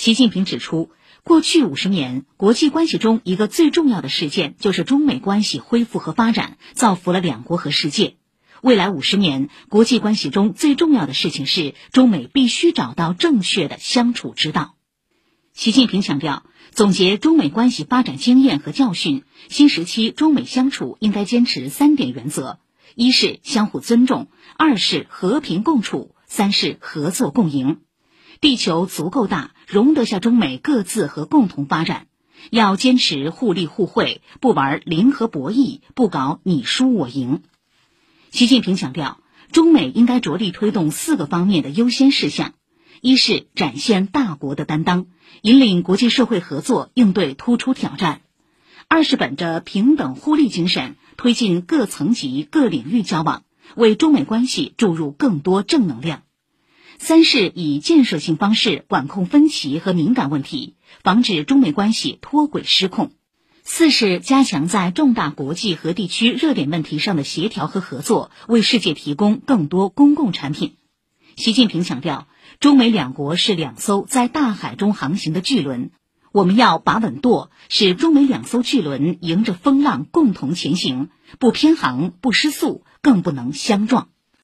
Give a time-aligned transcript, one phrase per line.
[0.00, 0.92] 习近平指出，
[1.24, 8.16] 过去五十年，国际关系中一个最重要的事件就是中美关系恢复和发展，造福了两国和世界。
[8.62, 14.74] 未来五十年，国际关系中最重要的事情是中美必须找到正确的相处之道。
[15.52, 22.58] 习近平强调，总结中美关系发展经验和教训，新时期中美相处应该坚持三点原则：
[22.94, 27.80] 一是相互尊重，二是和平共处，三是合作共赢。
[28.40, 32.06] 地球足够大，容得下中美各自和共同发展。
[32.50, 37.42] 要坚持互利互惠，不玩零和博弈，不搞你输我赢。
[38.30, 39.20] 习近平强调，
[39.52, 42.54] 中美应该着力推动四个方面的优先事项：
[43.02, 45.08] 一是展现大国的担当，
[45.42, 48.20] 引领国际社会合作应对突出挑战；
[48.88, 53.42] 二是本着平等互利精神，推进各层级、各领域交往，
[53.76, 56.20] 为中美关系注入更多正能量；
[57.02, 63.12] 三是以建设性方式管控分歧和敏感问题，防止中美关系脱轨失控。
[63.64, 70.76] 四是加强在重大国际和地区热点问题上的协调和合作，为世界提供更多公共产品。
[71.36, 72.28] 习近平强调，
[72.60, 75.92] 中美两国是两艘在大海中航行的巨轮，
[76.32, 84.10] 我们要把稳舵，使中美两艘巨轮迎着风浪共同前行，不偏航，不失速，更不能相撞。